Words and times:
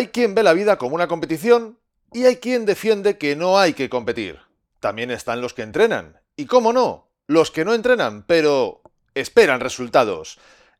Hay 0.00 0.06
quien 0.06 0.34
ve 0.34 0.42
la 0.42 0.54
vida 0.54 0.78
como 0.78 0.94
una 0.94 1.08
competición 1.08 1.78
y 2.10 2.24
hay 2.24 2.36
quien 2.36 2.64
defiende 2.64 3.18
que 3.18 3.36
no 3.36 3.58
hay 3.58 3.74
que 3.74 3.90
competir. 3.90 4.38
También 4.80 5.10
están 5.10 5.42
los 5.42 5.52
que 5.52 5.60
entrenan. 5.60 6.22
Y 6.36 6.46
cómo 6.46 6.72
no, 6.72 7.10
los 7.26 7.50
que 7.50 7.66
no 7.66 7.74
entrenan, 7.74 8.24
pero 8.26 8.80
esperan 9.14 9.60
resultados. 9.60 10.38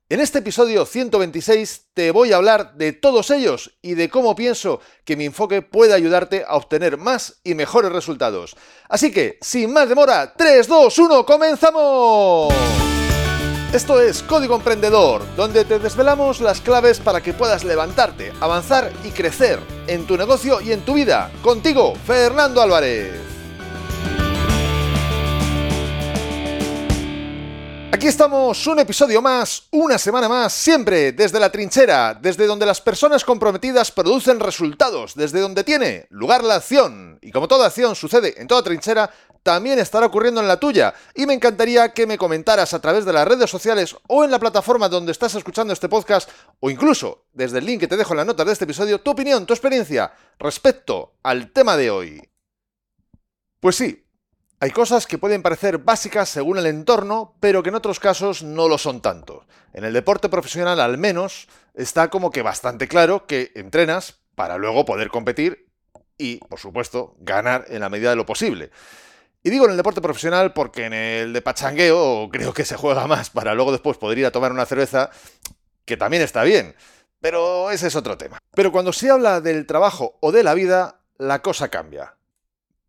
En 0.09 0.21
este 0.21 0.39
episodio 0.39 0.87
126 0.87 1.89
te 1.93 2.13
voy 2.13 2.33
a 2.33 2.37
hablar 2.37 2.77
de 2.77 2.95
todos 2.95 3.31
ellos 3.31 3.77
y 3.83 3.93
de 3.93 4.09
cómo 4.09 4.35
pienso 4.35 4.81
que 5.05 5.17
mi 5.17 5.27
enfoque 5.27 5.61
puede 5.61 5.93
ayudarte 5.93 6.47
a 6.49 6.57
obtener 6.57 6.97
más 6.97 7.43
y 7.45 7.53
mejores 7.55 7.93
resultados. 7.93 8.57
Así 8.89 9.13
que, 9.13 9.37
sin 9.43 9.71
más 9.71 9.87
demora, 9.87 10.33
3, 10.35 10.67
2, 10.67 10.99
1, 10.99 11.27
comenzamos. 11.27 12.55
Esto 13.73 14.01
es 14.01 14.25
Código 14.25 14.57
Emprendedor, 14.57 15.23
donde 15.37 15.65
te 15.65 15.79
desvelamos 15.79 16.41
las 16.41 16.61
claves 16.61 16.99
para 16.99 17.21
que 17.21 17.33
puedas 17.33 17.63
levantarte, 17.63 18.33
avanzar 18.41 18.91
y 19.05 19.11
crecer 19.11 19.61
en 19.87 20.09
tu 20.09 20.17
negocio 20.17 20.61
y 20.61 20.73
en 20.73 20.81
tu 20.81 20.95
vida. 20.95 21.31
Contigo, 21.41 21.95
Fernando 22.05 22.61
Álvarez. 22.61 23.40
Aquí 27.93 28.07
estamos, 28.07 28.67
un 28.69 28.79
episodio 28.79 29.21
más, 29.21 29.65
una 29.73 29.99
semana 29.99 30.29
más, 30.29 30.53
siempre 30.53 31.11
desde 31.11 31.41
la 31.41 31.51
trinchera, 31.51 32.15
desde 32.15 32.47
donde 32.47 32.65
las 32.65 32.81
personas 32.81 33.25
comprometidas 33.25 33.91
producen 33.91 34.39
resultados, 34.39 35.15
desde 35.17 35.41
donde 35.41 35.65
tiene 35.65 36.07
lugar 36.09 36.45
la 36.45 36.55
acción. 36.55 37.19
Y 37.21 37.33
como 37.33 37.49
toda 37.49 37.67
acción 37.67 37.97
sucede 37.97 38.41
en 38.41 38.47
toda 38.47 38.63
trinchera, 38.63 39.11
también 39.43 39.79
estará 39.81 40.07
ocurriendo 40.07 40.41
en 40.41 40.47
la 40.47 40.61
tuya. 40.61 40.95
Y 41.15 41.27
me 41.27 41.35
encantaría 41.35 41.93
que 41.93 42.07
me 42.07 42.17
comentaras 42.17 42.73
a 42.75 42.81
través 42.81 43.05
de 43.05 43.13
las 43.13 43.27
redes 43.27 43.51
sociales 43.51 43.97
o 44.07 44.25
en 44.25 44.31
la 44.31 44.39
plataforma 44.39 44.89
donde 44.89 45.13
estás 45.13 45.35
escuchando 45.35 45.73
este 45.73 45.89
podcast, 45.89 46.31
o 46.61 46.71
incluso 46.71 47.25
desde 47.33 47.59
el 47.59 47.67
link 47.67 47.81
que 47.81 47.89
te 47.89 47.97
dejo 47.97 48.13
en 48.13 48.19
la 48.19 48.25
nota 48.25 48.45
de 48.45 48.53
este 48.53 48.65
episodio, 48.65 49.01
tu 49.01 49.11
opinión, 49.11 49.47
tu 49.47 49.53
experiencia 49.53 50.13
respecto 50.39 51.15
al 51.25 51.51
tema 51.53 51.77
de 51.77 51.91
hoy. 51.91 52.31
Pues 53.59 53.77
sí, 53.77 54.07
hay 54.63 54.73
cosas 54.73 55.07
que 55.07 55.17
pueden 55.17 55.43
parecer 55.43 55.79
básicas 55.79 56.29
según 56.29 56.59
el 56.59 56.67
entorno, 56.67 57.35
pero 57.41 57.63
que 57.63 57.71
en 57.71 57.77
otros 57.77 57.99
casos 57.99 58.43
no 58.43 58.69
lo 58.69 58.77
son 58.77 59.01
tanto. 59.01 59.47
En 59.73 59.85
el 59.85 59.95
deporte 59.95 60.29
profesional 60.29 60.81
al 60.81 60.99
menos 60.99 61.49
está 61.73 62.11
como 62.11 62.31
que 62.31 62.43
bastante 62.43 62.87
claro 62.87 63.27
que 63.27 63.53
entrenas 63.55 64.19
para 64.35 64.59
luego 64.59 64.85
poder 64.85 65.09
competir 65.09 65.67
y, 66.19 66.39
por 66.41 66.59
supuesto, 66.59 67.17
ganar 67.21 67.65
en 67.69 67.81
la 67.81 67.89
medida 67.89 68.11
de 68.11 68.17
lo 68.17 68.27
posible. 68.27 68.71
Y 69.43 69.49
digo 69.49 69.65
en 69.65 69.71
el 69.71 69.79
deporte 69.79 70.03
profesional 70.03 70.53
porque 70.53 70.85
en 70.85 70.93
el 70.93 71.33
de 71.33 71.41
pachangueo 71.41 72.29
creo 72.31 72.53
que 72.53 72.67
se 72.67 72.77
juega 72.77 73.07
más 73.07 73.31
para 73.31 73.55
luego 73.55 73.73
después 73.73 73.97
poder 73.97 74.19
ir 74.19 74.27
a 74.27 74.31
tomar 74.31 74.53
una 74.53 74.67
cerveza, 74.67 75.09
que 75.87 75.97
también 75.97 76.23
está 76.23 76.45
bien, 76.45 76.77
pero 77.23 77.71
ese 77.71 77.87
es 77.87 77.97
otro 77.97 78.19
tema. 78.19 78.37
Pero 78.55 78.73
cuando 78.73 78.93
se 78.93 79.09
habla 79.09 79.41
del 79.41 79.65
trabajo 79.65 80.19
o 80.21 80.33
de 80.33 80.43
la 80.43 80.53
vida, 80.53 81.01
la 81.17 81.41
cosa 81.41 81.71
cambia. 81.71 82.17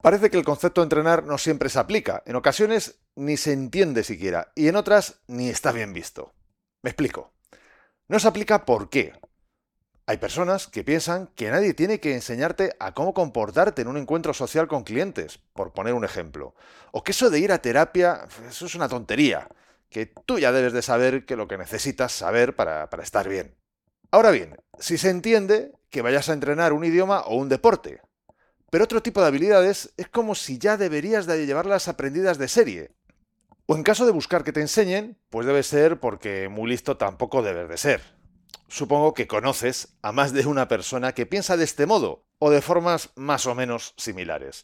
Parece 0.02 0.32
que 0.32 0.38
el 0.38 0.44
concepto 0.44 0.82
de 0.82 0.86
entrenar 0.86 1.26
no 1.26 1.38
siempre 1.38 1.70
se 1.70 1.78
aplica, 1.78 2.24
en 2.26 2.36
ocasiones 2.36 3.00
ni 3.16 3.38
se 3.38 3.54
entiende 3.54 4.04
siquiera, 4.04 4.52
y 4.56 4.68
en 4.68 4.76
otras 4.76 5.22
ni 5.28 5.50
está 5.50 5.72
bien 5.72 5.94
visto. 5.94 6.34
Me 6.82 6.90
explico. 6.90 7.34
No 8.08 8.20
se 8.20 8.28
aplica 8.28 8.66
por 8.66 8.90
qué. 8.90 9.14
Hay 10.08 10.18
personas 10.18 10.68
que 10.68 10.84
piensan 10.84 11.28
que 11.36 11.52
nadie 11.52 11.76
tiene 11.76 12.00
que 12.00 12.16
enseñarte 12.16 12.76
a 12.80 12.94
cómo 12.94 13.14
comportarte 13.14 13.84
en 13.84 13.88
un 13.88 13.98
encuentro 13.98 14.34
social 14.34 14.68
con 14.68 14.84
clientes, 14.84 15.40
por 15.54 15.72
poner 15.72 15.94
un 15.94 16.04
ejemplo. 16.04 16.56
O 16.92 17.04
que 17.04 17.12
eso 17.12 17.30
de 17.30 17.40
ir 17.40 17.52
a 17.52 17.62
terapia, 17.62 18.28
eso 18.50 18.66
es 18.66 18.74
una 18.74 18.90
tontería, 18.90 19.48
que 19.90 20.08
tú 20.08 20.40
ya 20.40 20.52
debes 20.52 20.74
de 20.74 20.82
saber 20.82 21.26
que 21.26 21.36
lo 21.36 21.48
que 21.48 21.60
necesitas 21.60 22.12
saber 22.12 22.56
para, 22.56 22.90
para 22.90 23.04
estar 23.04 23.30
bien. 23.30 23.56
Ahora 24.10 24.32
bien, 24.32 24.58
si 24.80 24.98
se 24.98 25.12
entiende 25.12 25.72
que 25.92 26.02
vayas 26.02 26.28
a 26.28 26.34
entrenar 26.34 26.74
un 26.74 26.84
idioma 26.84 27.22
o 27.22 27.36
un 27.36 27.50
deporte, 27.50 28.02
pero 28.72 28.86
otro 28.86 29.04
tipo 29.04 29.22
de 29.22 29.28
habilidades 29.28 29.94
es 29.98 30.08
como 30.08 30.34
si 30.34 30.58
ya 30.58 30.78
deberías 30.78 31.28
de 31.28 31.46
llevarlas 31.46 31.90
aprendidas 31.90 32.38
de 32.38 32.48
serie. 32.48 32.92
O 33.68 33.76
en 33.76 33.84
caso 33.84 34.06
de 34.06 34.14
buscar 34.14 34.44
que 34.44 34.54
te 34.54 34.62
enseñen, 34.62 35.20
pues 35.30 35.46
debe 35.46 35.62
ser 35.62 36.00
porque 36.00 36.50
muy 36.50 36.70
listo 36.70 36.98
tampoco 36.98 37.44
debes 37.44 37.70
de 37.70 37.78
ser. 37.78 38.02
Supongo 38.70 39.14
que 39.14 39.28
conoces 39.28 39.98
a 40.02 40.14
más 40.14 40.32
de 40.32 40.46
una 40.46 40.70
persona 40.70 41.14
que 41.14 41.26
piensa 41.26 41.58
de 41.58 41.66
este 41.66 41.86
modo, 41.86 42.24
o 42.40 42.50
de 42.50 42.62
formas 42.62 43.10
más 43.16 43.46
o 43.46 43.56
menos 43.56 43.94
similares. 43.98 44.64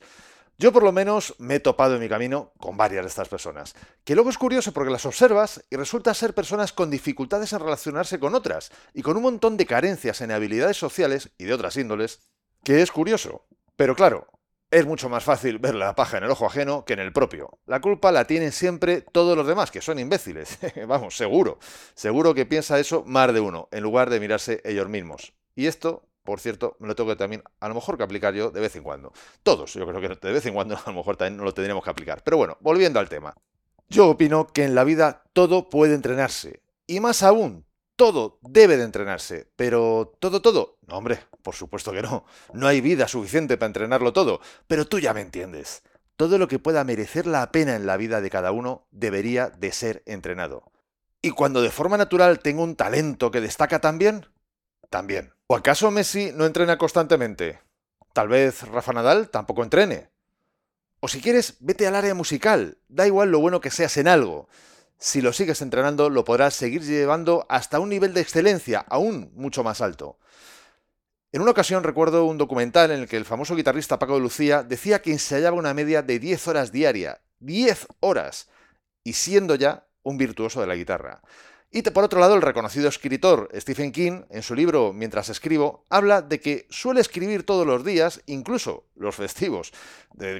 Yo 0.58 0.72
por 0.72 0.84
lo 0.84 0.94
menos 0.94 1.36
me 1.38 1.56
he 1.56 1.60
topado 1.60 1.96
en 1.96 2.02
mi 2.02 2.08
camino 2.08 2.54
con 2.60 2.78
varias 2.78 3.04
de 3.04 3.10
estas 3.10 3.28
personas, 3.28 3.76
que 4.06 4.16
luego 4.16 4.30
es 4.30 4.38
curioso 4.38 4.72
porque 4.72 4.90
las 4.90 5.06
observas 5.06 5.64
y 5.70 5.76
resulta 5.76 6.14
ser 6.14 6.34
personas 6.34 6.72
con 6.72 6.90
dificultades 6.90 7.52
en 7.52 7.60
relacionarse 7.60 8.20
con 8.20 8.34
otras 8.34 8.72
y 8.94 9.02
con 9.02 9.18
un 9.18 9.24
montón 9.24 9.58
de 9.58 9.66
carencias 9.66 10.22
en 10.22 10.32
habilidades 10.32 10.78
sociales 10.78 11.30
y 11.38 11.44
de 11.44 11.54
otras 11.54 11.76
índoles, 11.76 12.22
que 12.64 12.82
es 12.82 12.92
curioso, 12.92 13.46
pero 13.78 13.96
claro, 13.96 14.28
es 14.72 14.86
mucho 14.86 15.08
más 15.08 15.24
fácil 15.24 15.60
ver 15.60 15.76
la 15.76 15.96
paja 15.96 16.18
en 16.18 16.26
el 16.26 16.32
ojo 16.32 16.48
ajeno 16.48 16.84
que 16.84 16.94
en 16.94 17.00
el 17.00 17.14
propio. 17.14 17.60
La 17.68 17.80
culpa 17.80 18.12
la 18.12 18.26
tienen 18.26 18.52
siempre 18.52 19.02
todos 19.02 19.38
los 19.38 19.48
demás, 19.48 19.72
que 19.72 19.82
son 19.82 20.00
imbéciles. 20.00 20.58
Vamos, 20.88 21.16
seguro. 21.16 21.60
Seguro 21.94 22.34
que 22.34 22.46
piensa 22.48 22.80
eso 22.80 23.04
más 23.06 23.32
de 23.34 23.40
uno, 23.40 23.70
en 23.72 23.84
lugar 23.84 24.10
de 24.10 24.20
mirarse 24.20 24.62
ellos 24.66 24.90
mismos. 24.90 25.34
Y 25.56 25.68
esto, 25.68 26.10
por 26.24 26.40
cierto, 26.40 26.76
me 26.80 26.88
lo 26.88 26.96
tengo 26.96 27.16
también, 27.16 27.44
a 27.60 27.68
lo 27.70 27.76
mejor 27.76 27.98
que 27.98 28.04
aplicar 28.04 28.34
yo 28.34 28.50
de 28.50 28.60
vez 28.60 28.76
en 28.76 28.84
cuando. 28.84 29.14
Todos, 29.44 29.74
yo 29.76 29.88
creo 29.88 30.02
que 30.02 30.28
de 30.28 30.34
vez 30.34 30.46
en 30.48 30.56
cuando 30.56 30.76
a 30.84 30.84
lo 30.88 30.94
mejor 30.94 31.18
también 31.18 31.46
lo 31.46 31.54
tendríamos 31.54 31.84
que 31.84 31.92
aplicar. 31.92 32.24
Pero 32.24 32.38
bueno, 32.38 32.58
volviendo 32.60 33.00
al 33.00 33.10
tema. 33.10 33.36
Yo 33.90 34.10
opino 34.10 34.48
que 34.48 34.66
en 34.66 34.74
la 34.74 34.84
vida 34.84 35.24
todo 35.34 35.70
puede 35.70 35.94
entrenarse. 35.94 36.62
Y 36.88 37.00
más 37.00 37.22
aún, 37.22 37.67
todo 37.98 38.38
debe 38.44 38.78
de 38.78 38.84
entrenarse, 38.84 39.50
pero 39.58 40.16
todo, 40.20 40.42
todo. 40.42 40.78
No, 40.88 40.98
hombre, 40.98 41.20
por 41.42 41.56
supuesto 41.56 41.92
que 41.92 42.04
no. 42.04 42.26
No 42.54 42.68
hay 42.68 42.80
vida 42.80 43.08
suficiente 43.08 43.58
para 43.58 43.68
entrenarlo 43.68 44.14
todo, 44.14 44.40
pero 44.68 44.86
tú 44.86 45.00
ya 45.00 45.14
me 45.14 45.22
entiendes. 45.22 45.84
Todo 46.16 46.38
lo 46.38 46.48
que 46.48 46.60
pueda 46.60 46.84
merecer 46.84 47.28
la 47.28 47.52
pena 47.52 47.76
en 47.76 47.86
la 47.86 47.98
vida 47.98 48.22
de 48.22 48.30
cada 48.30 48.52
uno 48.52 48.88
debería 48.92 49.50
de 49.50 49.72
ser 49.72 50.04
entrenado. 50.06 50.72
¿Y 51.22 51.32
cuando 51.32 51.62
de 51.62 51.72
forma 51.72 51.98
natural 51.98 52.40
tengo 52.40 52.64
un 52.64 52.76
talento 52.76 53.32
que 53.32 53.42
destaca 53.42 53.82
también? 53.82 54.28
También. 54.90 55.34
¿O 55.48 55.56
acaso 55.56 55.90
Messi 55.92 56.32
no 56.34 56.46
entrena 56.46 56.78
constantemente? 56.78 57.60
Tal 58.14 58.28
vez 58.28 58.62
Rafa 58.68 58.94
Nadal 58.94 59.30
tampoco 59.30 59.64
entrene. 59.64 60.10
O 61.00 61.08
si 61.08 61.20
quieres, 61.20 61.58
vete 61.60 61.88
al 61.88 61.96
área 61.96 62.14
musical. 62.14 62.78
Da 62.88 63.08
igual 63.08 63.32
lo 63.32 63.40
bueno 63.40 63.60
que 63.60 63.72
seas 63.72 63.98
en 63.98 64.08
algo 64.08 64.48
si 65.00 65.22
lo 65.22 65.32
sigues 65.34 65.62
entrenando, 65.62 66.10
lo 66.10 66.26
podrás 66.26 66.56
seguir 66.56 66.82
llevando 66.82 67.46
hasta 67.50 67.80
un 67.80 67.90
nivel 67.90 68.14
de 68.14 68.22
excelencia 68.22 68.80
aún 68.90 69.32
mucho 69.36 69.64
más 69.64 69.82
alto. 69.82 70.18
En 71.32 71.42
una 71.42 71.52
ocasión 71.52 71.84
recuerdo 71.84 72.26
un 72.26 72.38
documental 72.38 72.90
en 72.92 73.02
el 73.02 73.08
que 73.08 73.18
el 73.18 73.26
famoso 73.26 73.56
guitarrista 73.56 74.00
Paco 74.00 74.16
de 74.16 74.22
Lucía 74.22 74.64
decía 74.64 75.02
que 75.02 75.12
ensayaba 75.12 75.58
una 75.58 75.74
media 75.74 76.02
de 76.02 76.20
10 76.20 76.48
horas 76.48 76.72
diaria. 76.72 77.22
10 77.40 77.88
horas. 78.00 78.48
Y 79.04 79.14
siendo 79.14 79.56
ya 79.56 79.88
un 80.04 80.18
virtuoso 80.18 80.62
de 80.62 80.68
la 80.68 80.76
guitarra. 80.76 81.22
Y 81.70 81.82
por 81.82 82.06
otro 82.06 82.20
lado, 82.22 82.34
el 82.34 82.42
reconocido 82.42 82.88
escritor 82.88 83.50
Stephen 83.54 83.92
King, 83.92 84.24
en 84.30 84.42
su 84.42 84.56
libro 84.56 84.94
Mientras 84.94 85.30
escribo, 85.30 85.86
habla 85.90 86.22
de 86.22 86.40
que 86.40 86.66
suele 86.70 87.02
escribir 87.02 87.46
todos 87.46 87.68
los 87.68 87.84
días, 87.84 88.22
incluso 88.26 88.88
los 88.96 89.16
festivos, 89.16 89.74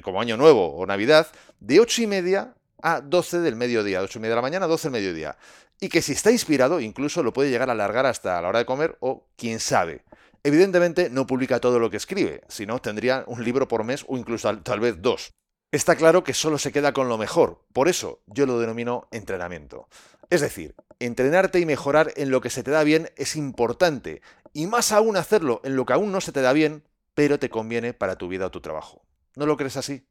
como 0.02 0.20
Año 0.20 0.38
Nuevo 0.38 0.74
o 0.74 0.86
Navidad, 0.86 1.28
de 1.60 1.80
8 1.80 2.02
y 2.02 2.06
media 2.06 2.54
a 2.82 3.00
12 3.00 3.40
del 3.40 3.56
mediodía, 3.56 4.02
8 4.02 4.18
y 4.18 4.22
media 4.22 4.32
de 4.32 4.36
la 4.36 4.42
mañana, 4.42 4.66
12 4.66 4.88
del 4.88 4.92
mediodía. 4.92 5.36
Y 5.80 5.88
que 5.88 6.02
si 6.02 6.12
está 6.12 6.30
inspirado, 6.30 6.80
incluso 6.80 7.22
lo 7.22 7.32
puede 7.32 7.50
llegar 7.50 7.68
a 7.68 7.72
alargar 7.72 8.06
hasta 8.06 8.40
la 8.40 8.48
hora 8.48 8.58
de 8.58 8.66
comer 8.66 8.96
o 9.00 9.26
quién 9.36 9.60
sabe. 9.60 10.04
Evidentemente 10.42 11.10
no 11.10 11.26
publica 11.26 11.60
todo 11.60 11.78
lo 11.78 11.90
que 11.90 11.96
escribe, 11.96 12.42
si 12.48 12.66
no 12.66 12.80
tendría 12.80 13.24
un 13.26 13.44
libro 13.44 13.68
por 13.68 13.84
mes 13.84 14.04
o 14.08 14.16
incluso 14.16 14.56
tal 14.60 14.80
vez 14.80 15.00
dos. 15.00 15.32
Está 15.70 15.96
claro 15.96 16.24
que 16.24 16.32
solo 16.32 16.58
se 16.58 16.72
queda 16.72 16.92
con 16.92 17.08
lo 17.08 17.18
mejor, 17.18 17.62
por 17.72 17.88
eso 17.88 18.22
yo 18.26 18.46
lo 18.46 18.58
denomino 18.58 19.08
entrenamiento. 19.10 19.88
Es 20.30 20.40
decir, 20.40 20.74
entrenarte 20.98 21.60
y 21.60 21.66
mejorar 21.66 22.12
en 22.16 22.30
lo 22.30 22.40
que 22.40 22.50
se 22.50 22.62
te 22.62 22.70
da 22.70 22.84
bien 22.84 23.10
es 23.16 23.36
importante, 23.36 24.22
y 24.54 24.66
más 24.66 24.92
aún 24.92 25.16
hacerlo 25.16 25.60
en 25.64 25.76
lo 25.76 25.84
que 25.84 25.92
aún 25.92 26.10
no 26.10 26.20
se 26.20 26.32
te 26.32 26.40
da 26.40 26.52
bien, 26.52 26.84
pero 27.14 27.38
te 27.38 27.50
conviene 27.50 27.92
para 27.92 28.16
tu 28.16 28.28
vida 28.28 28.46
o 28.46 28.50
tu 28.50 28.60
trabajo. 28.60 29.02
¿No 29.36 29.44
lo 29.44 29.56
crees 29.56 29.76
así? 29.76 30.06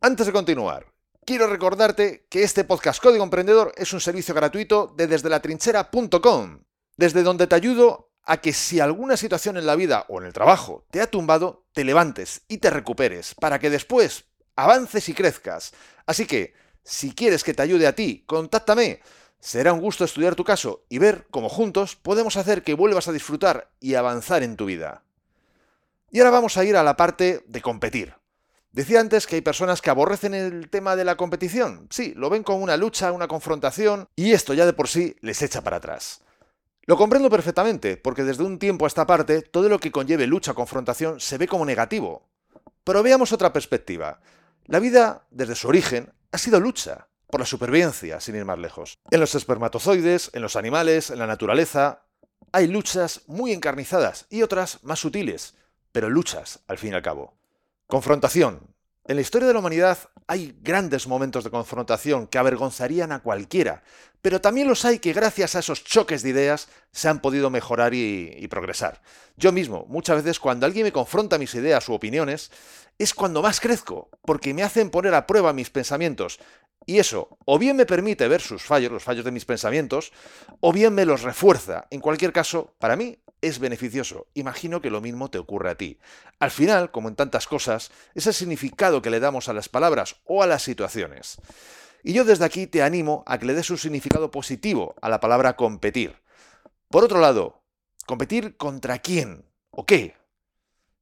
Antes 0.00 0.26
de 0.26 0.32
continuar, 0.32 0.93
Quiero 1.26 1.46
recordarte 1.46 2.26
que 2.28 2.42
este 2.42 2.64
podcast 2.64 3.02
Código 3.02 3.24
Emprendedor 3.24 3.72
es 3.78 3.94
un 3.94 4.00
servicio 4.00 4.34
gratuito 4.34 4.92
de 4.94 5.06
desde 5.06 5.30
la 5.30 5.40
trinchera.com, 5.40 6.64
desde 6.98 7.22
donde 7.22 7.46
te 7.46 7.54
ayudo 7.54 8.10
a 8.24 8.42
que 8.42 8.52
si 8.52 8.78
alguna 8.78 9.16
situación 9.16 9.56
en 9.56 9.64
la 9.64 9.74
vida 9.74 10.04
o 10.10 10.20
en 10.20 10.26
el 10.26 10.34
trabajo 10.34 10.84
te 10.90 11.00
ha 11.00 11.06
tumbado, 11.06 11.64
te 11.72 11.82
levantes 11.82 12.42
y 12.46 12.58
te 12.58 12.68
recuperes 12.68 13.34
para 13.36 13.58
que 13.58 13.70
después 13.70 14.26
avances 14.54 15.08
y 15.08 15.14
crezcas. 15.14 15.72
Así 16.04 16.26
que, 16.26 16.52
si 16.82 17.14
quieres 17.14 17.42
que 17.42 17.54
te 17.54 17.62
ayude 17.62 17.86
a 17.86 17.94
ti, 17.94 18.24
contáctame. 18.26 19.00
Será 19.40 19.72
un 19.72 19.80
gusto 19.80 20.04
estudiar 20.04 20.34
tu 20.34 20.44
caso 20.44 20.84
y 20.90 20.98
ver 20.98 21.26
cómo 21.30 21.48
juntos 21.48 21.96
podemos 21.96 22.36
hacer 22.36 22.62
que 22.62 22.74
vuelvas 22.74 23.08
a 23.08 23.12
disfrutar 23.12 23.70
y 23.80 23.94
avanzar 23.94 24.42
en 24.42 24.56
tu 24.56 24.66
vida. 24.66 25.04
Y 26.10 26.18
ahora 26.18 26.32
vamos 26.32 26.58
a 26.58 26.64
ir 26.66 26.76
a 26.76 26.82
la 26.82 26.98
parte 26.98 27.42
de 27.46 27.62
competir. 27.62 28.14
Decía 28.74 28.98
antes 28.98 29.28
que 29.28 29.36
hay 29.36 29.40
personas 29.40 29.80
que 29.80 29.88
aborrecen 29.88 30.34
el 30.34 30.68
tema 30.68 30.96
de 30.96 31.04
la 31.04 31.16
competición. 31.16 31.86
Sí, 31.90 32.12
lo 32.16 32.28
ven 32.28 32.42
como 32.42 32.58
una 32.58 32.76
lucha, 32.76 33.12
una 33.12 33.28
confrontación, 33.28 34.08
y 34.16 34.32
esto 34.32 34.52
ya 34.52 34.66
de 34.66 34.72
por 34.72 34.88
sí 34.88 35.14
les 35.20 35.42
echa 35.42 35.62
para 35.62 35.76
atrás. 35.76 36.22
Lo 36.82 36.96
comprendo 36.96 37.30
perfectamente, 37.30 37.96
porque 37.96 38.24
desde 38.24 38.42
un 38.42 38.58
tiempo 38.58 38.84
a 38.84 38.88
esta 38.88 39.06
parte 39.06 39.42
todo 39.42 39.68
lo 39.68 39.78
que 39.78 39.92
conlleve 39.92 40.26
lucha 40.26 40.54
confrontación 40.54 41.20
se 41.20 41.38
ve 41.38 41.46
como 41.46 41.64
negativo. 41.64 42.26
Pero 42.82 43.04
veamos 43.04 43.30
otra 43.30 43.52
perspectiva. 43.52 44.20
La 44.64 44.80
vida, 44.80 45.24
desde 45.30 45.54
su 45.54 45.68
origen, 45.68 46.12
ha 46.32 46.38
sido 46.38 46.58
lucha, 46.58 47.06
por 47.30 47.38
la 47.38 47.46
supervivencia, 47.46 48.18
sin 48.18 48.34
ir 48.34 48.44
más 48.44 48.58
lejos. 48.58 48.98
En 49.08 49.20
los 49.20 49.36
espermatozoides, 49.36 50.32
en 50.32 50.42
los 50.42 50.56
animales, 50.56 51.10
en 51.10 51.20
la 51.20 51.28
naturaleza, 51.28 52.06
hay 52.50 52.66
luchas 52.66 53.20
muy 53.28 53.52
encarnizadas 53.52 54.26
y 54.30 54.42
otras 54.42 54.82
más 54.82 54.98
sutiles, 54.98 55.54
pero 55.92 56.10
luchas, 56.10 56.58
al 56.66 56.78
fin 56.78 56.90
y 56.90 56.94
al 56.96 57.02
cabo. 57.02 57.34
Confrontación. 57.86 58.74
En 59.06 59.16
la 59.16 59.22
historia 59.22 59.46
de 59.46 59.52
la 59.52 59.58
humanidad 59.58 59.98
hay 60.26 60.56
grandes 60.62 61.06
momentos 61.06 61.44
de 61.44 61.50
confrontación 61.50 62.26
que 62.26 62.38
avergonzarían 62.38 63.12
a 63.12 63.20
cualquiera, 63.20 63.82
pero 64.22 64.40
también 64.40 64.68
los 64.68 64.86
hay 64.86 64.98
que 65.00 65.12
gracias 65.12 65.54
a 65.54 65.58
esos 65.58 65.84
choques 65.84 66.22
de 66.22 66.30
ideas 66.30 66.68
se 66.92 67.08
han 67.08 67.20
podido 67.20 67.50
mejorar 67.50 67.92
y, 67.92 68.48
progresar. 68.48 69.02
Yo 69.36 69.52
mismo, 69.52 69.84
muchas 69.86 70.16
veces 70.16 70.40
cuando 70.40 70.64
alguien 70.64 70.84
me 70.84 70.92
confronta 70.92 71.36
mis 71.36 71.54
ideas 71.54 71.86
u 71.90 71.92
opiniones, 71.92 72.50
es 72.98 73.12
cuando 73.12 73.42
más 73.42 73.60
crezco, 73.60 74.08
porque 74.22 74.54
me 74.54 74.62
hacen 74.62 74.88
poner 74.88 75.14
a 75.14 75.26
prueba 75.26 75.52
mis 75.52 75.68
pensamientos, 75.68 76.40
y 76.86 76.98
eso 76.98 77.36
o 77.44 77.58
bien 77.58 77.76
me 77.76 77.84
permite 77.84 78.28
ver 78.28 78.40
sus 78.40 78.62
fallos, 78.62 78.92
los 78.92 79.04
fallos 79.04 79.26
de 79.26 79.30
mis 79.30 79.44
pensamientos, 79.44 80.10
o 80.60 80.72
bien 80.72 80.94
me 80.94 81.04
los 81.04 81.20
refuerza. 81.20 81.86
En 81.90 82.00
cualquier 82.00 82.32
caso, 82.32 82.74
para 82.78 82.96
mí 82.96 83.18
es 83.46 83.58
beneficioso. 83.58 84.26
Imagino 84.34 84.80
que 84.80 84.90
lo 84.90 85.00
mismo 85.00 85.30
te 85.30 85.38
ocurre 85.38 85.70
a 85.70 85.74
ti. 85.76 85.98
Al 86.38 86.50
final, 86.50 86.90
como 86.90 87.08
en 87.08 87.16
tantas 87.16 87.46
cosas, 87.46 87.90
es 88.14 88.26
el 88.26 88.34
significado 88.34 89.02
que 89.02 89.10
le 89.10 89.20
damos 89.20 89.48
a 89.48 89.52
las 89.52 89.68
palabras 89.68 90.16
o 90.24 90.42
a 90.42 90.46
las 90.46 90.62
situaciones. 90.62 91.38
Y 92.02 92.12
yo 92.12 92.24
desde 92.24 92.44
aquí 92.44 92.66
te 92.66 92.82
animo 92.82 93.22
a 93.26 93.38
que 93.38 93.46
le 93.46 93.54
des 93.54 93.70
un 93.70 93.78
significado 93.78 94.30
positivo 94.30 94.94
a 95.00 95.08
la 95.08 95.20
palabra 95.20 95.56
competir. 95.56 96.16
Por 96.88 97.04
otro 97.04 97.20
lado, 97.20 97.62
¿competir 98.06 98.56
contra 98.56 98.98
quién 98.98 99.44
o 99.70 99.86
qué? 99.86 100.14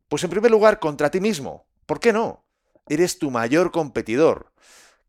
Pues 0.09 0.25
en 0.25 0.31
primer 0.31 0.51
lugar, 0.51 0.79
contra 0.79 1.11
ti 1.11 1.21
mismo. 1.21 1.67
¿Por 1.87 1.99
qué 1.99 2.13
no? 2.13 2.45
Eres 2.89 3.19
tu 3.19 3.31
mayor 3.31 3.71
competidor. 3.73 4.53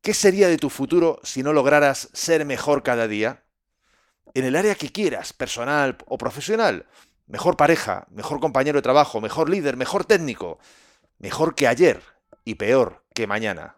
¿Qué 0.02 0.14
sería 0.14 0.48
de 0.48 0.58
tu 0.58 0.70
futuro 0.70 1.20
si 1.24 1.44
no 1.44 1.54
lograras 1.54 2.10
ser 2.14 2.46
mejor 2.46 2.84
cada 2.84 3.08
día? 3.08 3.44
En 4.34 4.46
el 4.46 4.56
área 4.56 4.76
que 4.76 4.92
quieras, 4.92 5.32
personal 5.32 5.98
o 6.08 6.18
profesional, 6.18 6.88
mejor 7.28 7.58
pareja, 7.58 8.08
mejor 8.10 8.40
compañero 8.40 8.78
de 8.78 8.84
trabajo, 8.84 9.22
mejor 9.22 9.50
líder, 9.50 9.78
mejor 9.78 10.06
técnico, 10.06 10.60
mejor 11.20 11.56
que 11.56 11.68
ayer 11.68 12.02
y 12.46 12.56
peor 12.56 13.04
que 13.14 13.28
mañana. 13.28 13.78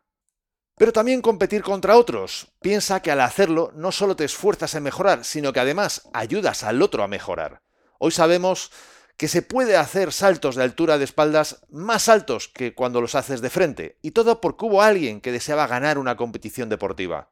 Pero 0.77 0.92
también 0.92 1.21
competir 1.21 1.63
contra 1.63 1.95
otros. 1.95 2.47
Piensa 2.62 3.01
que 3.01 3.12
al 3.12 3.21
hacerlo 3.21 3.71
no 3.75 3.92
solo 3.92 4.15
te 4.15 4.25
esfuerzas 4.25 4.75
en 4.75 4.83
mejorar, 4.83 5.24
sino 5.24 5.53
que 5.53 5.62
además 5.62 6.09
ayudas 6.13 6.63
al 6.63 6.81
otro 6.81 7.03
a 7.03 7.07
mejorar. 7.07 7.62
Hoy 7.97 8.12
sabemos 8.12 8.71
que 9.18 9.30
se 9.30 9.42
puede 9.42 9.77
hacer 9.77 10.12
saltos 10.12 10.56
de 10.56 10.63
altura 10.63 10.98
de 10.98 11.06
espaldas 11.06 11.65
más 11.69 12.09
altos 12.09 12.50
que 12.50 12.74
cuando 12.74 13.00
los 13.00 13.15
haces 13.15 13.39
de 13.39 13.50
frente, 13.50 13.98
y 14.01 14.12
todo 14.12 14.41
porque 14.41 14.65
hubo 14.65 14.81
alguien 14.81 15.21
que 15.21 15.31
deseaba 15.31 15.68
ganar 15.68 15.98
una 15.98 16.18
competición 16.18 16.68
deportiva. 16.68 17.31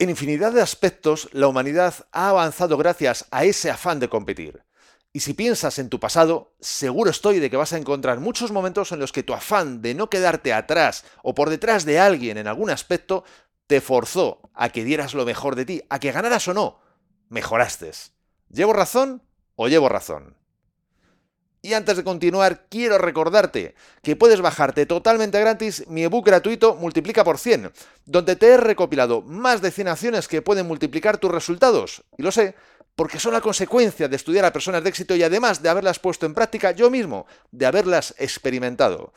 En 0.00 0.10
infinidad 0.10 0.52
de 0.52 0.62
aspectos, 0.62 1.28
la 1.32 1.46
humanidad 1.46 1.94
ha 2.10 2.30
avanzado 2.30 2.76
gracias 2.76 3.26
a 3.30 3.44
ese 3.44 3.70
afán 3.70 4.00
de 4.00 4.08
competir. 4.08 4.64
Y 5.12 5.20
si 5.20 5.34
piensas 5.34 5.78
en 5.80 5.88
tu 5.88 5.98
pasado, 5.98 6.54
seguro 6.60 7.10
estoy 7.10 7.40
de 7.40 7.50
que 7.50 7.56
vas 7.56 7.72
a 7.72 7.78
encontrar 7.78 8.20
muchos 8.20 8.52
momentos 8.52 8.92
en 8.92 9.00
los 9.00 9.10
que 9.10 9.24
tu 9.24 9.34
afán 9.34 9.82
de 9.82 9.94
no 9.94 10.08
quedarte 10.08 10.52
atrás 10.52 11.04
o 11.22 11.34
por 11.34 11.50
detrás 11.50 11.84
de 11.84 11.98
alguien 11.98 12.38
en 12.38 12.46
algún 12.46 12.70
aspecto 12.70 13.24
te 13.66 13.80
forzó 13.80 14.40
a 14.54 14.68
que 14.68 14.84
dieras 14.84 15.14
lo 15.14 15.24
mejor 15.24 15.56
de 15.56 15.64
ti, 15.64 15.82
a 15.90 15.98
que 15.98 16.12
ganaras 16.12 16.46
o 16.48 16.54
no, 16.54 16.80
mejoraste. 17.28 17.90
¿Llevo 18.48 18.72
razón 18.72 19.22
o 19.56 19.68
llevo 19.68 19.88
razón? 19.88 20.36
Y 21.62 21.74
antes 21.74 21.96
de 21.96 22.04
continuar, 22.04 22.66
quiero 22.70 22.96
recordarte 22.96 23.74
que 24.02 24.16
puedes 24.16 24.40
bajarte 24.40 24.86
totalmente 24.86 25.38
gratis 25.40 25.86
mi 25.88 26.04
ebook 26.04 26.24
gratuito 26.24 26.74
Multiplica 26.74 27.22
por 27.22 27.38
100, 27.38 27.70
donde 28.06 28.34
te 28.36 28.48
he 28.48 28.56
recopilado 28.56 29.20
más 29.22 29.60
de 29.60 29.70
100 29.70 29.88
acciones 29.88 30.26
que 30.26 30.40
pueden 30.40 30.66
multiplicar 30.66 31.18
tus 31.18 31.30
resultados. 31.30 32.02
Y 32.16 32.22
lo 32.22 32.32
sé, 32.32 32.54
porque 33.00 33.18
son 33.18 33.32
la 33.32 33.40
consecuencia 33.40 34.08
de 34.08 34.16
estudiar 34.16 34.44
a 34.44 34.52
personas 34.52 34.82
de 34.84 34.90
éxito 34.90 35.16
y 35.16 35.22
además 35.22 35.62
de 35.62 35.70
haberlas 35.70 35.98
puesto 35.98 36.26
en 36.26 36.34
práctica 36.34 36.72
yo 36.72 36.90
mismo, 36.90 37.24
de 37.50 37.64
haberlas 37.64 38.14
experimentado. 38.18 39.14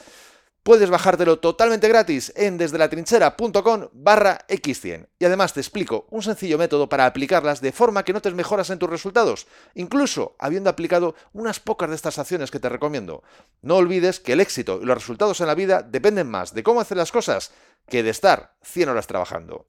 Puedes 0.64 0.90
bajártelo 0.90 1.40
totalmente 1.40 1.90
gratis 1.90 2.32
en 2.38 2.58
desdelatrinchera.com 2.58 3.90
barra 3.92 4.48
x100 4.48 5.10
y 5.20 5.26
además 5.26 5.52
te 5.52 5.60
explico 5.60 6.08
un 6.12 6.24
sencillo 6.24 6.58
método 6.58 6.88
para 6.88 7.06
aplicarlas 7.06 7.60
de 7.60 7.74
forma 7.74 8.04
que 8.04 8.14
notes 8.14 8.34
mejoras 8.34 8.70
en 8.70 8.80
tus 8.80 8.90
resultados, 8.90 9.48
incluso 9.76 10.38
habiendo 10.40 10.70
aplicado 10.70 11.16
unas 11.34 11.60
pocas 11.60 11.90
de 11.90 11.98
estas 11.98 12.18
acciones 12.18 12.52
que 12.52 12.62
te 12.62 12.70
recomiendo. 12.70 13.22
No 13.62 13.76
olvides 13.76 14.22
que 14.22 14.32
el 14.32 14.40
éxito 14.40 14.80
y 14.82 14.86
los 14.86 14.98
resultados 14.98 15.42
en 15.42 15.48
la 15.48 15.56
vida 15.56 15.82
dependen 15.82 16.30
más 16.30 16.54
de 16.54 16.64
cómo 16.64 16.80
hacer 16.80 16.96
las 16.96 17.12
cosas 17.12 17.52
que 17.90 18.02
de 18.02 18.12
estar 18.12 18.56
100 18.62 18.88
horas 18.88 19.08
trabajando. 19.08 19.68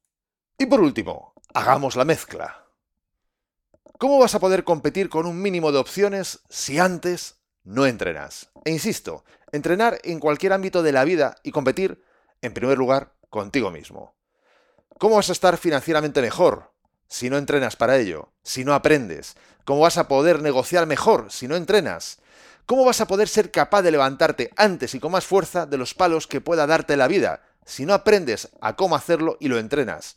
Y 0.57 0.67
por 0.67 0.81
último, 0.81 1.35
hagamos 1.53 1.97
la 1.97 2.05
mezcla. 2.05 2.64
¿Cómo 3.97 4.19
vas 4.19 4.35
a 4.35 4.41
poder 4.41 4.65
competir 4.65 5.09
con 5.09 5.25
un 5.25 5.41
mínimo 5.41 5.71
de 5.71 5.79
opciones 5.79 6.41
si 6.49 6.81
antes 6.81 7.37
no 7.63 7.87
entrenas? 7.87 8.51
E 8.65 8.73
insisto, 8.73 9.25
entrenar 9.53 10.01
en 10.03 10.19
cualquier 10.19 10.53
ámbito 10.53 10.83
de 10.83 10.91
la 10.91 11.05
vida 11.05 11.37
y 11.45 11.53
competir, 11.53 12.03
en 12.43 12.53
primer 12.53 12.77
lugar, 12.77 13.13
contigo 13.31 13.71
mismo. 13.71 14.13
¿Cómo 14.99 15.15
vas 15.15 15.29
a 15.29 15.33
estar 15.33 15.57
financieramente 15.59 16.21
mejor 16.21 16.73
si 17.07 17.31
no 17.31 17.39
entrenas 17.39 17.77
para 17.77 17.97
ello? 17.97 18.33
Si 18.43 18.65
no 18.65 18.75
aprendes. 18.75 19.37
¿Cómo 19.65 19.83
vas 19.83 19.97
a 19.97 20.09
poder 20.09 20.43
negociar 20.43 20.87
mejor 20.87 21.31
si 21.31 21.47
no 21.47 21.55
entrenas? 21.55 22.19
¿Cómo 22.67 22.85
vas 22.85 23.01
a 23.01 23.07
poder 23.07 23.29
ser 23.29 23.53
capaz 23.53 23.83
de 23.83 23.93
levantarte 23.93 24.51
antes 24.57 24.97
y 24.97 25.01
con 25.01 25.13
más 25.13 25.25
fuerza 25.25 25.67
de 25.67 25.79
los 25.79 25.95
palos 25.95 26.27
que 26.27 26.41
pueda 26.41 26.67
darte 26.67 26.97
la 26.97 27.07
vida 27.07 27.43
si 27.65 27.87
no 27.87 27.95
aprendes 27.95 28.49
a 28.61 28.75
cómo 28.75 28.97
hacerlo 28.97 29.37
y 29.39 29.47
lo 29.47 29.59
entrenas? 29.59 30.17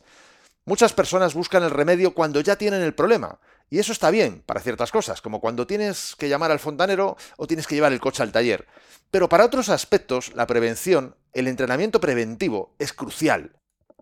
Muchas 0.64 0.92
personas 0.92 1.32
buscan 1.32 1.62
el 1.62 1.70
remedio 1.70 2.12
cuando 2.12 2.40
ya 2.40 2.56
tienen 2.56 2.82
el 2.82 2.92
problema 2.92 3.38
y 3.70 3.78
eso 3.78 3.92
está 3.92 4.10
bien 4.10 4.42
para 4.46 4.60
ciertas 4.60 4.90
cosas, 4.90 5.20
como 5.20 5.40
cuando 5.40 5.66
tienes 5.66 6.14
que 6.16 6.28
llamar 6.28 6.50
al 6.50 6.58
fontanero 6.58 7.16
o 7.36 7.46
tienes 7.46 7.66
que 7.66 7.74
llevar 7.74 7.92
el 7.92 8.00
coche 8.00 8.22
al 8.22 8.32
taller. 8.32 8.66
Pero 9.10 9.28
para 9.28 9.44
otros 9.44 9.68
aspectos, 9.68 10.34
la 10.34 10.46
prevención, 10.46 11.16
el 11.32 11.48
entrenamiento 11.48 12.00
preventivo, 12.00 12.74
es 12.78 12.92
crucial. 12.92 13.52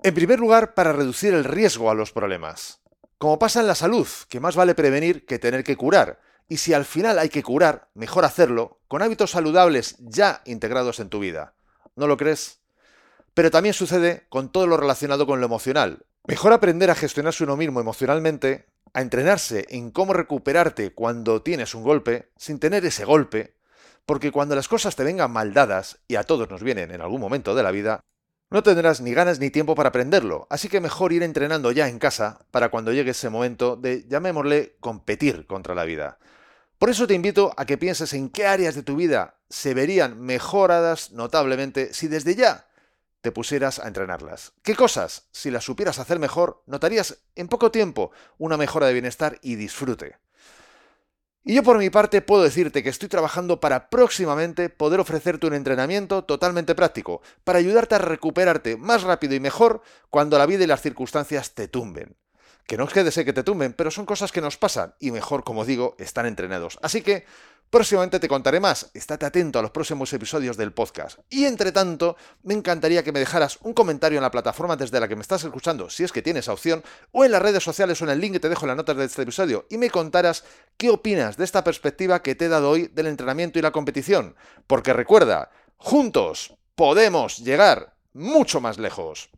En 0.03 0.15
primer 0.15 0.39
lugar, 0.39 0.75
para 0.75 0.93
reducir 0.93 1.35
el 1.35 1.45
riesgo 1.45 1.91
a 1.91 1.95
los 1.95 2.13
problemas. 2.13 2.81
Como 3.19 3.39
pasa 3.39 3.61
en 3.61 3.67
la 3.67 3.75
salud, 3.75 4.07
que 4.29 4.41
más 4.41 4.57
vale 4.57 4.75
prevenir 4.75 5.25
que 5.27 5.39
tener 5.39 5.65
que 5.65 5.77
curar. 5.77 6.21
Y 6.49 6.59
si 6.59 6.75
al 6.75 6.85
final 6.85 7.19
hay 7.19 7.29
que 7.29 7.43
curar, 7.43 7.89
mejor 7.95 8.25
hacerlo 8.25 8.81
con 8.89 9.03
hábitos 9.03 9.33
saludables 9.33 9.97
ya 9.99 10.43
integrados 10.45 11.01
en 11.01 11.09
tu 11.09 11.19
vida. 11.19 11.55
¿No 11.97 12.07
lo 12.07 12.17
crees? 12.17 12.61
Pero 13.35 13.51
también 13.51 13.75
sucede 13.75 14.27
con 14.29 14.51
todo 14.51 14.67
lo 14.67 14.77
relacionado 14.77 15.27
con 15.27 15.41
lo 15.41 15.47
emocional. 15.47 16.05
Mejor 16.27 16.53
aprender 16.53 16.91
a 16.91 16.95
gestionarse 16.95 17.45
uno 17.45 17.57
mismo 17.57 17.81
emocionalmente 17.81 18.67
a 18.93 19.01
entrenarse 19.01 19.67
en 19.71 19.91
cómo 19.91 20.13
recuperarte 20.13 20.93
cuando 20.93 21.43
tienes 21.43 21.75
un 21.75 21.83
golpe, 21.83 22.31
sin 22.37 22.59
tener 22.59 22.85
ese 22.85 23.05
golpe, 23.05 23.55
porque 24.07 24.33
cuando 24.33 24.55
las 24.55 24.69
cosas 24.69 24.97
te 24.97 25.05
vengan 25.05 25.31
mal 25.31 25.53
dadas, 25.53 25.99
y 26.09 26.17
a 26.17 26.23
todos 26.23 26.49
nos 26.49 26.63
vienen 26.63 26.91
en 26.91 27.01
algún 27.01 27.21
momento 27.21 27.55
de 27.55 27.63
la 27.63 27.71
vida, 27.71 28.01
no 28.49 28.63
tendrás 28.63 29.01
ni 29.01 29.13
ganas 29.13 29.41
ni 29.41 29.51
tiempo 29.51 29.75
para 29.75 29.89
aprenderlo, 29.89 30.47
así 30.51 30.69
que 30.69 30.81
mejor 30.81 31.13
ir 31.13 31.25
entrenando 31.25 31.73
ya 31.73 31.89
en 31.89 31.99
casa 31.99 32.47
para 32.53 32.69
cuando 32.69 32.93
llegue 32.93 33.11
ese 33.11 33.29
momento 33.29 33.75
de, 33.75 34.05
llamémosle, 34.09 34.77
competir 34.79 35.47
contra 35.47 35.75
la 35.75 35.85
vida. 35.85 36.19
Por 36.79 36.91
eso 36.91 37.07
te 37.07 37.15
invito 37.15 37.53
a 37.57 37.65
que 37.65 37.79
pienses 37.79 38.13
en 38.13 38.29
qué 38.29 38.47
áreas 38.47 38.75
de 38.75 38.83
tu 38.83 38.97
vida 38.97 39.35
se 39.49 39.75
verían 39.75 40.21
mejoradas 40.21 41.11
notablemente 41.11 41.93
si 41.93 42.07
desde 42.07 42.35
ya 42.37 42.67
te 43.27 43.33
pusieras 43.33 43.81
a 43.81 43.89
entrenarlas. 43.89 44.53
¿Qué 44.63 44.77
cosas, 44.77 45.27
si 45.33 45.51
las 45.51 45.65
supieras 45.65 45.99
hacer 45.99 46.21
mejor, 46.21 46.63
notarías 46.67 47.25
en 47.35 47.49
poco 47.49 47.73
tiempo 47.73 48.13
una 48.39 48.57
mejora 48.57 48.87
de 48.87 48.93
bienestar 48.93 49.41
y 49.43 49.57
disfrute? 49.57 50.19
Y 51.43 51.57
yo 51.57 51.65
por 51.65 51.77
mi 51.79 51.91
parte 51.91 52.23
puedo 52.23 52.45
decirte 52.45 52.85
que 52.85 52.89
estoy 52.89 53.09
trabajando 53.09 53.59
para 53.59 53.91
próximamente 53.91 54.69
poder 54.69 55.01
ofrecerte 55.01 55.49
un 55.49 55.55
entrenamiento 55.55 56.23
totalmente 56.23 56.77
práctico, 56.77 57.21
para 57.43 57.59
ayudarte 57.59 57.97
a 57.97 57.99
recuperarte 57.99 58.77
más 58.77 59.03
rápido 59.03 59.35
y 59.35 59.41
mejor 59.41 59.83
cuando 60.09 60.39
la 60.39 60.47
vida 60.47 60.63
y 60.63 60.69
las 60.69 60.83
circunstancias 60.83 61.53
te 61.53 61.67
tumben. 61.67 62.17
Que 62.69 62.77
no 62.77 62.85
es 62.85 62.93
que 62.93 63.03
desee 63.03 63.25
que 63.25 63.33
te 63.33 63.43
tumben, 63.43 63.73
pero 63.73 63.91
son 63.91 64.07
cosas 64.07 64.31
que 64.31 64.41
nos 64.41 64.57
pasan 64.57 64.95
y 65.01 65.11
mejor, 65.11 65.43
como 65.43 65.65
digo, 65.65 65.97
están 65.99 66.27
entrenados. 66.27 66.79
Así 66.81 67.03
que 67.03 67.27
Próximamente 67.77 68.19
te 68.19 68.27
contaré 68.27 68.59
más, 68.59 68.91
estate 68.95 69.27
atento 69.27 69.59
a 69.59 69.63
los 69.63 69.71
próximos 69.71 70.11
episodios 70.15 70.57
del 70.57 70.73
podcast. 70.73 71.19
Y 71.29 71.45
entre 71.45 71.73
tanto, 71.73 72.17
me 72.43 72.55
encantaría 72.55 73.05
que 73.05 73.13
me 73.13 73.19
dejaras 73.19 73.59
un 73.61 73.75
comentario 73.75 74.17
en 74.17 74.23
la 74.23 74.31
plataforma 74.31 74.77
desde 74.77 74.99
la 74.99 75.07
que 75.07 75.15
me 75.15 75.21
estás 75.21 75.45
escuchando, 75.45 75.91
si 75.91 76.03
es 76.03 76.11
que 76.11 76.23
tienes 76.23 76.49
opción, 76.49 76.83
o 77.13 77.27
en 77.27 77.33
las 77.33 77.43
redes 77.43 77.63
sociales 77.63 78.01
o 78.01 78.05
en 78.07 78.13
el 78.13 78.19
link 78.19 78.33
que 78.33 78.41
te 78.41 78.49
dejo 78.49 78.65
en 78.65 78.69
las 78.69 78.79
notas 78.79 78.97
de 78.97 79.05
este 79.05 79.21
episodio, 79.21 79.67
y 79.69 79.77
me 79.77 79.91
contaras 79.91 80.45
qué 80.79 80.89
opinas 80.89 81.37
de 81.37 81.45
esta 81.45 81.63
perspectiva 81.65 82.23
que 82.23 82.35
te 82.35 82.47
he 82.47 82.49
dado 82.49 82.71
hoy 82.71 82.87
del 82.87 83.09
entrenamiento 83.09 83.59
y 83.59 83.63
la 83.63 83.73
competición. 83.73 84.37
Porque 84.67 84.95
recuerda, 84.95 85.51
juntos 85.77 86.57
podemos 86.77 87.41
llegar 87.41 87.99
mucho 88.15 88.63
más 88.63 88.79
lejos. 88.79 89.29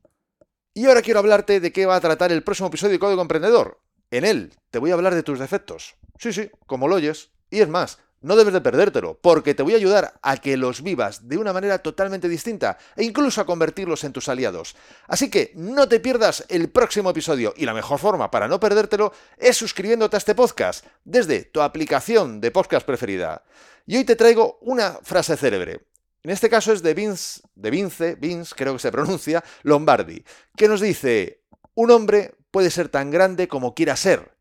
Y 0.74 0.86
ahora 0.86 1.02
quiero 1.02 1.18
hablarte 1.18 1.58
de 1.58 1.72
qué 1.72 1.86
va 1.86 1.96
a 1.96 2.00
tratar 2.00 2.30
el 2.30 2.44
próximo 2.44 2.68
episodio 2.68 2.92
de 2.92 3.00
Código 3.00 3.20
Emprendedor. 3.22 3.80
En 4.12 4.24
él 4.24 4.54
te 4.70 4.78
voy 4.78 4.92
a 4.92 4.94
hablar 4.94 5.16
de 5.16 5.24
tus 5.24 5.40
defectos. 5.40 5.96
Sí, 6.20 6.32
sí, 6.32 6.52
como 6.68 6.86
lo 6.86 6.94
oyes. 6.94 7.32
Y 7.50 7.62
es 7.62 7.68
más, 7.68 7.98
no 8.20 8.36
debes 8.36 8.52
de 8.54 8.60
perdértelo, 8.60 9.18
porque 9.20 9.54
te 9.54 9.62
voy 9.62 9.74
a 9.74 9.76
ayudar 9.76 10.18
a 10.22 10.36
que 10.36 10.56
los 10.56 10.82
vivas 10.82 11.28
de 11.28 11.38
una 11.38 11.52
manera 11.52 11.78
totalmente 11.78 12.28
distinta 12.28 12.78
e 12.96 13.04
incluso 13.04 13.40
a 13.40 13.46
convertirlos 13.46 14.04
en 14.04 14.12
tus 14.12 14.28
aliados. 14.28 14.76
Así 15.06 15.30
que 15.30 15.52
no 15.54 15.88
te 15.88 16.00
pierdas 16.00 16.44
el 16.48 16.70
próximo 16.70 17.10
episodio 17.10 17.54
y 17.56 17.64
la 17.64 17.74
mejor 17.74 17.98
forma 17.98 18.30
para 18.30 18.48
no 18.48 18.60
perdértelo 18.60 19.12
es 19.36 19.56
suscribiéndote 19.56 20.16
a 20.16 20.18
este 20.18 20.34
podcast 20.34 20.84
desde 21.04 21.44
tu 21.44 21.60
aplicación 21.60 22.40
de 22.40 22.50
podcast 22.50 22.86
preferida. 22.86 23.44
Y 23.86 23.96
hoy 23.96 24.04
te 24.04 24.16
traigo 24.16 24.58
una 24.62 24.98
frase 25.02 25.36
célebre. 25.36 25.86
En 26.22 26.30
este 26.30 26.50
caso 26.50 26.72
es 26.72 26.82
de 26.82 26.94
Vince, 26.94 27.40
de 27.54 27.70
Vince, 27.70 28.16
Vince, 28.16 28.54
creo 28.56 28.74
que 28.74 28.80
se 28.80 28.92
pronuncia, 28.92 29.42
Lombardi, 29.62 30.24
que 30.56 30.68
nos 30.68 30.80
dice, 30.80 31.42
un 31.74 31.90
hombre 31.90 32.34
puede 32.50 32.70
ser 32.70 32.88
tan 32.88 33.10
grande 33.10 33.48
como 33.48 33.74
quiera 33.74 33.96
ser, 33.96 34.32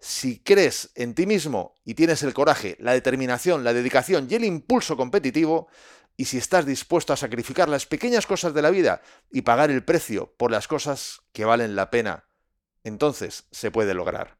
si 0.00 0.40
crees 0.40 0.90
en 0.94 1.14
ti 1.14 1.26
mismo 1.26 1.74
y 1.84 1.94
tienes 1.94 2.22
el 2.22 2.34
coraje, 2.34 2.76
la 2.80 2.92
determinación, 2.92 3.64
la 3.64 3.72
dedicación 3.72 4.26
y 4.30 4.34
el 4.34 4.44
impulso 4.44 4.96
competitivo, 4.96 5.68
y 6.16 6.26
si 6.26 6.38
estás 6.38 6.66
dispuesto 6.66 7.12
a 7.12 7.16
sacrificar 7.16 7.68
las 7.68 7.86
pequeñas 7.86 8.26
cosas 8.26 8.52
de 8.52 8.62
la 8.62 8.70
vida 8.70 9.02
y 9.30 9.42
pagar 9.42 9.70
el 9.70 9.84
precio 9.84 10.34
por 10.36 10.50
las 10.50 10.68
cosas 10.68 11.20
que 11.32 11.44
valen 11.44 11.76
la 11.76 11.90
pena, 11.90 12.24
entonces 12.84 13.46
se 13.50 13.70
puede 13.70 13.94
lograr. 13.94 14.39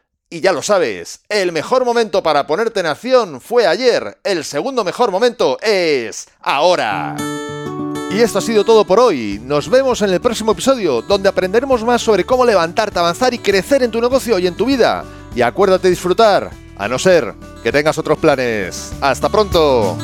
Y 0.33 0.39
ya 0.39 0.53
lo 0.53 0.61
sabes, 0.61 1.19
el 1.27 1.51
mejor 1.51 1.83
momento 1.83 2.23
para 2.23 2.47
ponerte 2.47 2.79
en 2.79 2.85
acción 2.85 3.41
fue 3.41 3.67
ayer, 3.67 4.17
el 4.23 4.45
segundo 4.45 4.85
mejor 4.85 5.11
momento 5.11 5.57
es 5.61 6.29
ahora. 6.39 7.17
Y 8.09 8.21
esto 8.21 8.39
ha 8.39 8.41
sido 8.41 8.63
todo 8.63 8.85
por 8.85 8.97
hoy. 8.97 9.41
Nos 9.43 9.69
vemos 9.69 10.01
en 10.01 10.09
el 10.09 10.21
próximo 10.21 10.53
episodio, 10.53 11.01
donde 11.01 11.27
aprenderemos 11.27 11.83
más 11.83 12.01
sobre 12.01 12.23
cómo 12.23 12.45
levantarte, 12.45 12.97
avanzar 12.97 13.33
y 13.33 13.39
crecer 13.39 13.83
en 13.83 13.91
tu 13.91 13.99
negocio 13.99 14.39
y 14.39 14.47
en 14.47 14.55
tu 14.55 14.65
vida. 14.65 15.03
Y 15.35 15.41
acuérdate 15.41 15.87
de 15.87 15.91
disfrutar, 15.91 16.49
a 16.77 16.87
no 16.87 16.97
ser 16.97 17.33
que 17.61 17.73
tengas 17.73 17.97
otros 17.97 18.17
planes. 18.17 18.93
¡Hasta 19.01 19.27
pronto! 19.27 19.97